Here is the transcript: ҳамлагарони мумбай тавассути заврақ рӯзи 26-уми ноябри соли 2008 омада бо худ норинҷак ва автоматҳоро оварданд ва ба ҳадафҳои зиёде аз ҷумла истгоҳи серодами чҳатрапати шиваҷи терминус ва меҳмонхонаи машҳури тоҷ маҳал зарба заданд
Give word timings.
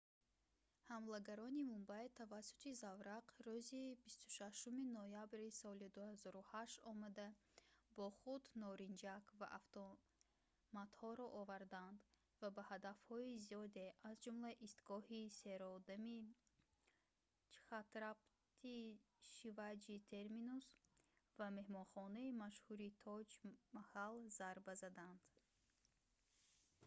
ҳамлагарони 0.91 1.67
мумбай 1.71 2.05
тавассути 2.19 2.77
заврақ 2.83 3.25
рӯзи 3.45 3.83
26-уми 3.99 4.85
ноябри 4.97 5.47
соли 5.61 5.87
2008 5.97 6.89
омада 6.91 7.27
бо 7.95 8.07
худ 8.19 8.43
норинҷак 8.63 9.23
ва 9.39 9.47
автоматҳоро 9.59 11.25
оварданд 11.41 11.99
ва 12.41 12.49
ба 12.55 12.63
ҳадафҳои 12.71 13.41
зиёде 13.47 13.85
аз 14.09 14.15
ҷумла 14.23 14.51
истгоҳи 14.65 15.33
серодами 15.43 16.19
чҳатрапати 17.53 18.77
шиваҷи 19.33 19.95
терминус 20.11 20.65
ва 21.39 21.47
меҳмонхонаи 21.57 22.35
машҳури 22.43 22.89
тоҷ 23.05 23.29
маҳал 23.77 24.13
зарба 24.39 24.73
заданд 24.83 25.21